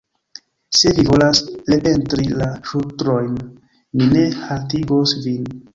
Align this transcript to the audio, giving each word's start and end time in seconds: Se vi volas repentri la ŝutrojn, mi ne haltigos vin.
Se 0.77 0.93
vi 0.99 1.03
volas 1.09 1.41
repentri 1.73 2.27
la 2.41 2.49
ŝutrojn, 2.71 3.39
mi 3.95 4.13
ne 4.17 4.29
haltigos 4.43 5.19
vin. 5.29 5.51